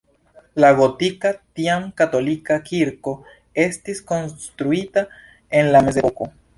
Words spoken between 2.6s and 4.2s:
kirko estis